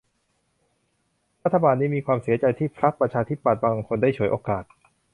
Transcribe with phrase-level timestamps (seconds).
[1.43, 4.63] รัฐบาลนี้มีความเสียใจที่พรรคประชาธิปัตย์บางคนได้ฉวยโอกาส